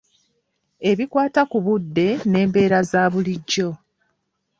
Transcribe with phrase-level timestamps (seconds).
[0.91, 3.69] Ebikwata ku budde n'embeera za bulijjo.